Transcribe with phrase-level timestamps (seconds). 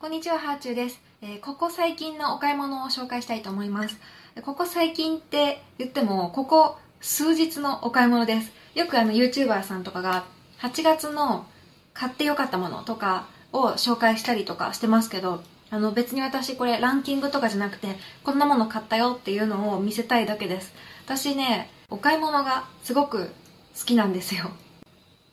[0.00, 3.96] こんにちは、ハーチューです、えーここ最近のお買い物を紹介したいと思います。
[4.42, 8.52] ここ最近って言っても、ここ数日のお買い物です。
[8.76, 10.24] よくあの YouTuber さんとかが
[10.60, 11.46] 8月の
[11.94, 20.74] 買ってよかったものとかを紹介したりとかしてますけど、あの別に私これランキングとかじゃなくて、こんなもの買ったよっていうのを見せたいだけです。
[21.06, 23.32] 私ね、お買い物がすごく
[23.76, 24.52] 好きなんですよ。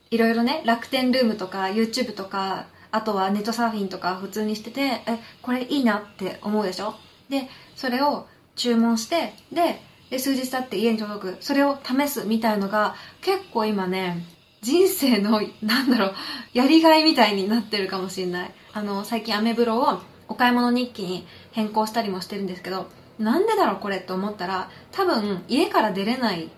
[0.09, 2.65] いろいろね、楽天ルームとか YouTube とか、
[2.95, 6.95] あとはネットサーフィンとか普通にしてて、え、これいいなって思うでしょ？
[7.27, 8.25] で、それを
[8.55, 11.37] 注文して、で、で数日経って家に届く。
[11.41, 14.25] それを試すみたいのが結構今ね、
[14.61, 16.13] 人生の、なんだろう、
[16.53, 18.51] やりがいみたいになってるかもしれない。
[18.73, 19.99] あの、最近アメブロを
[20.29, 22.87] お買い物日記に変更したりもしてるんですけど、
[23.19, 26.49] なんでだろうこれって思ったら、多分家から出れない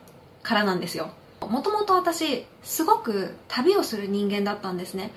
[0.44, 1.09] からなんですよ。
[1.41, 5.11] もともと私、すごく旅をする人間だったんですね。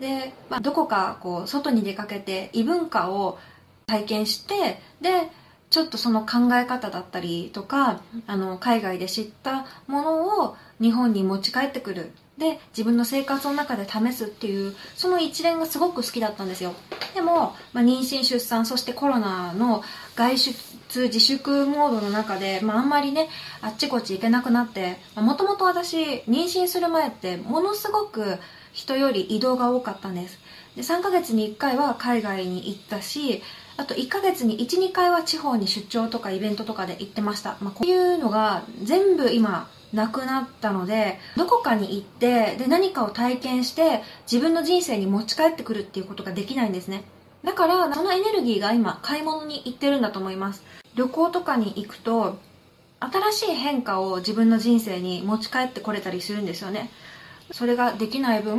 [0.00, 3.38] で、まあ、どこかこう外に出かけて異文化を
[3.86, 5.30] 体験してで
[5.70, 12.12] ちょっとその考え方だったりとかあの海外で知ったものを日本に持ち帰ってくる。
[12.38, 16.74] で自分の生活の中で試すっていうその一連がすごく好きだったんですよ。
[17.14, 19.82] でも、まあ、妊娠出産そしてコロナの
[20.14, 23.28] 外出通自粛モードの中で、まあ、あんまりね
[23.60, 25.96] あっちこっち行けなくなってもともと私
[26.28, 28.38] 妊娠する前ってものすごく
[28.72, 30.38] 人より移動が多かったんです。
[30.76, 33.42] で3ヶ月に1回は海外に行ったし
[33.78, 47.04] あと1ヶ月に12回は地方に出張とかイベントとかで行ってました、まあ、こういうのが全部今なくなったのでどこかに行ってで何かを体験して自分の人生に持ち帰ってくるっていうことができないんですね。
[47.46, 50.64] だからそのエネルギーが今買い物に行ってるんだと思います。
[50.96, 52.38] 旅行とかに行くと
[52.98, 56.90] 新しい変化を自分の人生に持ち帰ってこれたりするんですよね。
[57.52, 58.58] それができない分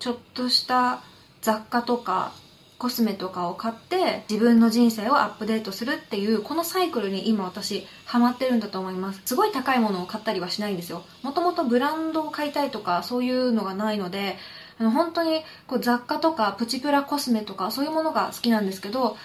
[0.00, 1.02] ちょっとした
[1.40, 2.32] 雑貨とか
[2.78, 9.22] コスメとかを買って自分の人生をアップデートするっていうこのサイクルに今私ハマってるんだと思います。
[9.24, 11.04] すごい高いものを買ったりはしないんですよ。
[11.22, 14.36] もともとブランドを買いたいとかそういうのがないので
[14.78, 19.16] あの本当にこう雑貨とかプチプラコスメとかそういうものが好きなんですけど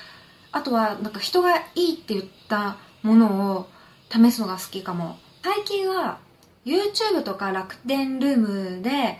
[0.51, 3.69] あとはなんか人がいいって言ったものを
[4.09, 5.17] 試すのが好きかも。
[5.43, 6.19] 最近は
[6.65, 8.37] YouTube とか楽天ルー
[8.77, 9.17] ムで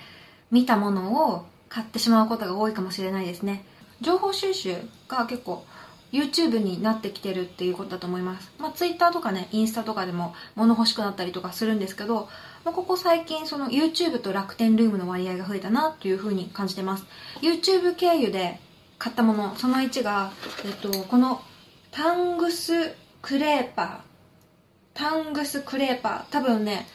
[0.51, 3.65] 見たものを買ってしまうことが多いかもしれないですね。
[4.01, 4.75] 情報収集
[5.07, 5.65] が結構
[6.11, 12.29] YouTube になってきてるっていうことだと思います、まあ、Twitter とかねインスタとかでも物欲しくなったりとかするんですけど、
[12.65, 17.05] まあ、ここ最近その YouTube と楽天ルームの割合が増えたなというふうに感じてます。
[17.41, 18.59] YouTube 経由で
[18.97, 20.31] 買ったものその1が、
[20.65, 21.41] えっと、この
[21.91, 23.99] タングスクレーパー
[24.93, 26.87] タングスクレーパー多分ね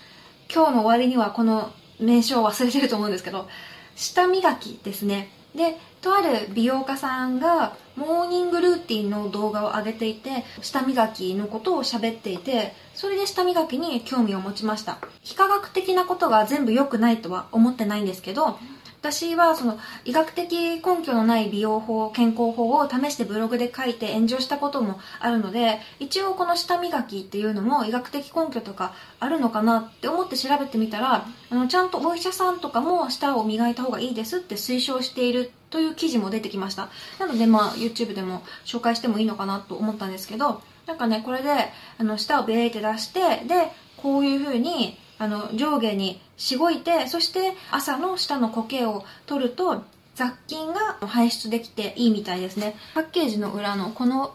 [0.53, 3.49] 今日の終わりにはこの名称を忘れてると思うんですけど
[3.97, 5.31] 舌磨きですね。
[5.57, 14.99] でとある美容家さんがモーニングルーティンの動画を上げていて舌磨きのことを喋っていてそれで舌磨きに興味を持ちました。
[15.23, 18.59] 非科学的なことが全部良くないとは思ってないんですけど
[19.07, 36.89] 私はその医学的根拠のない美容法健康法を試してブログで書いて炎上したこともあるので一応この舌磨きっていうのも医学的根拠とかあるのかなって思って調べてみたらあのちゃんとお医者さんとかも舌を磨いた方がいいですって推奨しているという記事も出てきました。
[37.21, 41.51] なのでまあ YouTube でも紹介してもいいのかなと思ったんですけどなんかねこれで
[41.99, 49.85] あの舌をベーって出してでこういう風にあの上下にしごいてそして朝の下の苔を取ると
[50.15, 52.77] 雑菌が排出できていいみたいですね。
[52.95, 54.35] パッケージの裏のこの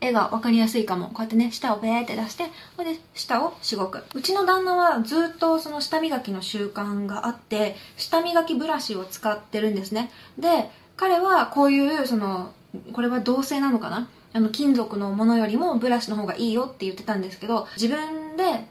[0.00, 1.08] 絵が分かりやすいかも。
[1.08, 2.44] こうやってね舌をベーって出して
[2.76, 4.04] これで舌をしごく。
[4.14, 10.10] うちの旦那はずっとその舌磨きの習慣があって舌磨きブラシを使ってるんですね。
[10.38, 12.52] で彼はこういうその
[12.92, 14.08] これは銅製なのかな？
[14.32, 18.66] あの金属のものよりもブラシの方がいいよって言ってたんですけど自分で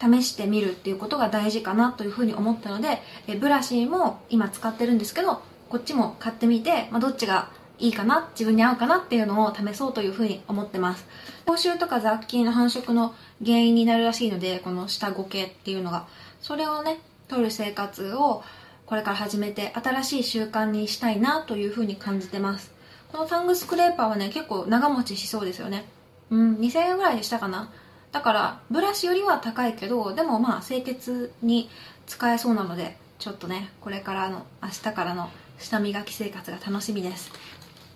[0.00, 11.06] 試してみるっていうことが大事かなというふうに思ったのでえブラシも今使ってるんですけどこっちも買ってみて、まあ、どっちがいいかな自分に合うかなっていうのを試そうというふうに思ってます。
[11.46, 13.14] 口臭とか雑菌の繁殖の
[13.44, 16.06] 原因になるらしいのでこの下ごけっていうのが。
[16.40, 16.98] それをね
[17.28, 18.42] 取る生活を
[18.86, 22.72] これから始めて新しい習慣にしたいなというふうに感じてます。
[23.12, 25.84] このタングスクレーパーはね結構長持ちしそうですよね。
[26.30, 27.70] うん2000円ぐらいでしたかな。
[28.12, 31.68] だからブラシよりは高いけどでもまあ清潔に
[32.06, 37.30] 使えそうなのでちょっとねこれからの明日からの舌磨き生活が楽しみです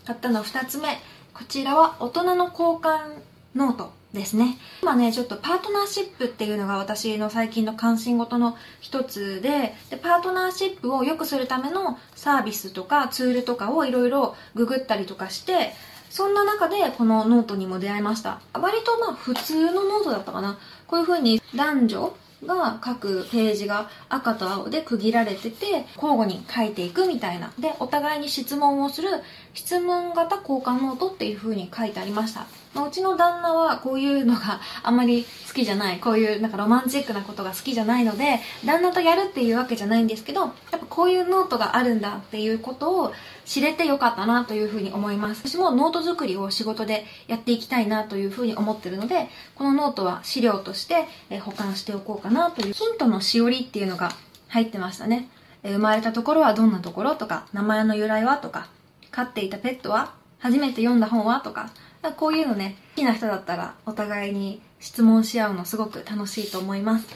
[0.04, 0.98] 買ったの2つ目
[1.32, 3.22] こちらは大人の交換
[3.54, 4.58] ノートですね。
[4.82, 15.72] 今ね、ちょっとパートナーシップっていうのが私の最近の関心事の一つでで、パートナーシップを良くするためのサービスとかツールとかをいろいろググったりとかして、
[16.12, 18.42] そんな中でこのノートにも出会いました。
[18.52, 20.58] 割とまあ普通のノートだったかな。
[20.86, 29.08] こういう風に男女が各ページが赤と青で区切られてて交互に書いていくみたいなでお互いに質問をする
[29.54, 32.46] 質問型交換ノートっていう風に書いてありました。
[32.75, 36.00] まあ、うちの旦那はこういうのがあんまり好きじゃない。
[36.00, 43.12] こういうなんかロマンチックなことが好きじゃないので旦那とやるっていうわけじゃないんですけどやっぱこういうノートがあるんだっていうことを
[43.44, 45.46] 知れてよかったなというふうに思います。
[45.46, 51.06] 私もノート作りを仕事でやっていきたいなというふうに思ってるのでこのノートは資料として
[51.40, 54.12] 保管しておこうかなというヒントのしおりっていうのが
[54.48, 55.28] 入ってましたね。
[55.62, 58.69] 生まれたところはどんなところとか名前の由来はとか
[59.12, 61.70] 飼っていたペットは初めて読んだ本はとか
[62.16, 67.06] こういうのね、好きな人だったらお互いに質問し合うのすごく楽しいと思います。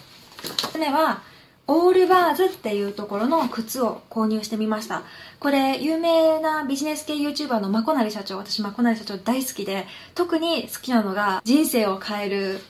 [0.73, 1.23] つ目は、
[1.67, 5.03] Allbirds っていうところの靴を購入してみました。
[5.41, 12.61] これ、有名なビジネス系 YouTuber のまこなり社長、私まこなり社長大好きで、特に好きなのが人生を変える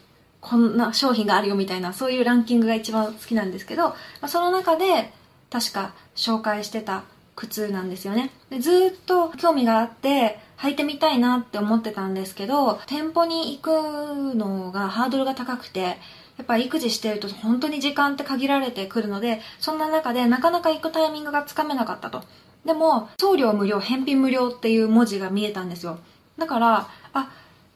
[0.40, 3.94] こんな商品があるよみたいな、そういうランキングが一番好きなんですけど、
[4.26, 5.12] その中で
[5.50, 7.02] 確か紹介してた
[7.36, 8.30] 靴なんですよね。
[8.50, 15.98] でずっと興味があって、履いてみたいなって思ってたんですけど、店舗に行くのがハードルが高くて、
[16.38, 22.24] やっぱ育児してると本当に時間って限られてくるので、そんな中でなかなか行くタイミングがつかめなかったと。
[22.64, 25.98] でも、送料無料、返品無料っていう文字が見えたんですよ。
[26.36, 27.30] だから、あ、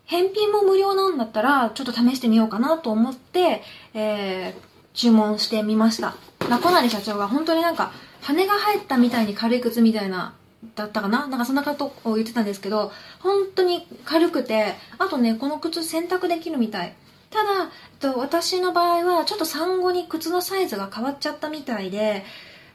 [0.04, 3.62] 返品も無料なんだったら、ちょっと試してみようかなと思って、
[3.94, 6.14] えー、注文してみました。
[6.48, 7.92] 中成社長が本当になんか、
[8.22, 10.34] 羽が入ったみたいに軽い靴みたいな
[10.74, 11.26] だったかな？
[11.26, 16.94] なんかそんなことを言ってたんですけど、本当に軽くて、あとね、この靴洗濯できるみたい。
[17.30, 22.24] ただ、えっと私の場合はちょっと産後に靴のサイズが変わっちゃったみたいで、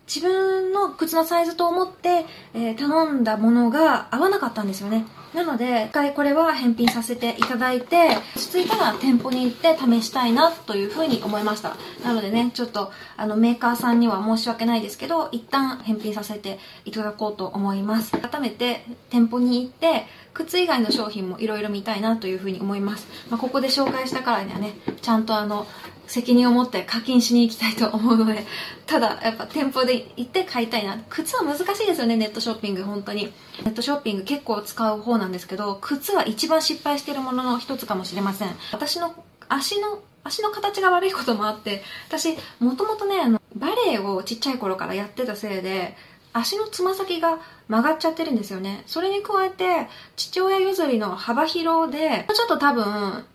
[0.07, 5.05] 自分の靴のサイズと思って、えー、頼んだものが合わなかったんですよね。
[5.33, 11.75] なので、一回これは返品させていただいて、落ち着いたら店舗に行って試したいなというふうに思いました。
[12.05, 18.17] なのでね、ちょっとあのメーカーさんには申し訳ないですけど、一旦返品させていただこうと思います。
[18.17, 23.07] 改めて店舗に行って、靴以外の商品もいろいろ見たいなというふうに思います。
[23.29, 25.65] まあ、ここで紹介したからにはね、ちゃんとあの、
[26.07, 28.45] 責任を持って課金しに行きたいと思うので、
[28.85, 30.97] ただ、やっぱ店舗で行って買いたいな。
[31.09, 33.33] 靴は難しいですよね、ネットショッピング、本当に。
[33.63, 38.49] ネットショッピング結構使う方なんですけど、靴は一番失敗してるものの一つかもしれません。
[38.71, 39.15] 私の
[39.49, 45.95] 足の、足の形が悪いこともあって、私、もともとね、あの、バレエをちっちゃい頃からやってたせいで、
[46.33, 48.83] 足のつま先が曲がっちゃってるんですよね。
[48.87, 49.87] それに加えて、
[50.17, 53.25] 父親譲りの幅広で、ちょっと多分、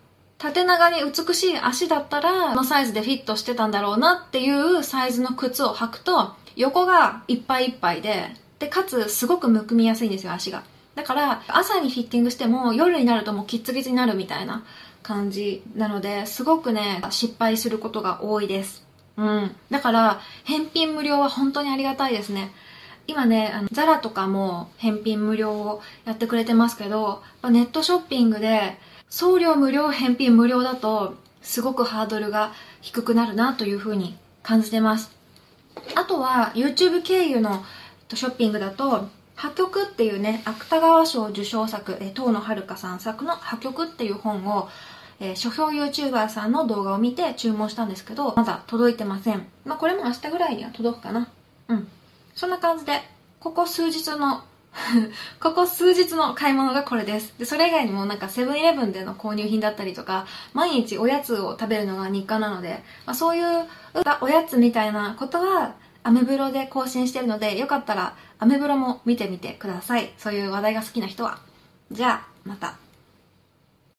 [0.41, 8.25] 縦長に美しい足だったら、このサイズでフィットしてたんだろうなっていうサイズの靴を履くと、横がいっぱいいっぱいで、
[8.57, 10.63] で、かつすごくむくみやすいんですよ、足が。
[10.95, 14.63] だから、朝にフィッティングしても、夜になるともうキッツキツになるみたいな
[15.03, 18.83] 感じなので、すごくね、失敗することが多いです。
[19.17, 19.55] うん。
[19.69, 22.51] だから、返品無料は本当にありがたいですね。
[23.05, 28.79] 今ね、あの、ザラとかも返品無料をやってくれてますけど、ネットショッピングで、
[29.11, 35.11] 送料無料、返品無料だと、すごくハードルが低くなるなというふうに感じてます。
[35.95, 37.65] あとは、YouTube 経由の
[38.13, 44.69] ショッピングだと、破局っていうね、芥川賞受賞作、え東野遥さん作の破局っていう本を、
[45.19, 49.45] えー、書評 YouTuber さんの動画を見て注文したんですけど、まだ届いてません。
[49.65, 51.27] まあ、これも明日ぐらいには届くかな。
[51.67, 51.87] うん。
[52.33, 53.01] そんな感じで、
[53.41, 54.45] ここ数日の
[55.39, 57.33] ここ数日の買い物がこれです。
[57.37, 63.67] で、それ以外にもなんかセブンイレブンでの購入品だったりとか、毎日おやつを食べるのが日課なので、まあ、そういう
[64.21, 65.73] おやつみたいなことは
[66.03, 70.13] アメブロで更新してるので、よかったらアメブロも見てみてください。
[70.17, 71.39] そういう話題が好きな人は。
[71.91, 72.75] じゃあ、また。